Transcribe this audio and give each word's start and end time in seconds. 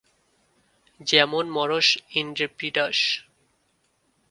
যেমন 0.99 1.45
মরোস 1.49 1.89
ইন্ট্রেপিডাস। 2.11 2.97